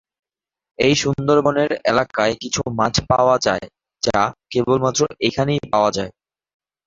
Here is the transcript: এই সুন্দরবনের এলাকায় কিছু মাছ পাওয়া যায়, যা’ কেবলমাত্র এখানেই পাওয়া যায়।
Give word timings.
এই 0.79 0.93
সুন্দরবনের 0.95 1.71
এলাকায় 1.91 2.33
কিছু 2.41 2.61
মাছ 2.79 2.95
পাওয়া 3.11 3.35
যায়, 3.39 3.65
যা’ 4.03 4.19
কেবলমাত্র 4.51 5.01
এখানেই 5.27 5.61
পাওয়া 5.71 5.91
যায়। 5.97 6.11